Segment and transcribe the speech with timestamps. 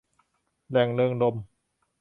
[0.69, 1.41] แหล่งเริงรมย์